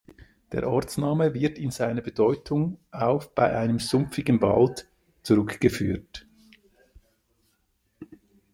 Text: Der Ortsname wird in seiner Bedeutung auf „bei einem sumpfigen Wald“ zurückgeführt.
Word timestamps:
Der 0.51 0.67
Ortsname 0.67 1.35
wird 1.35 1.59
in 1.59 1.69
seiner 1.69 2.01
Bedeutung 2.01 2.79
auf 2.89 3.35
„bei 3.35 3.55
einem 3.55 3.77
sumpfigen 3.77 4.41
Wald“ 4.41 4.87
zurückgeführt. 5.21 6.25